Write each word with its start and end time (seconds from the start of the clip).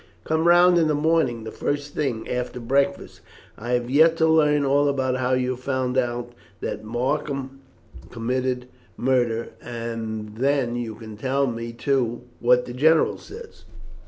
Come 0.23 0.47
round 0.47 0.79
in 0.79 0.87
the 0.87 0.95
morning 0.95 1.43
the 1.43 1.51
first 1.51 1.93
thing 1.93 2.27
after 2.27 2.59
breakfast. 2.59 3.21
I 3.55 3.73
have 3.73 3.87
yet 3.87 4.17
to 4.17 4.25
learn 4.27 4.65
all 4.65 4.87
about 4.89 5.17
how 5.17 5.33
you 5.33 5.55
found 5.55 5.95
out 5.95 6.33
that 6.59 6.83
Markham 6.83 7.59
committed 8.09 8.61
that 8.63 8.67
murder, 8.97 9.49
and 9.61 10.37
then 10.37 10.75
you 10.75 10.95
can 10.95 11.17
tell 11.17 11.45
me, 11.45 11.71
too, 11.71 12.21
what 12.39 12.65
the 12.65 12.73
general 12.73 13.19
says." 13.19 13.65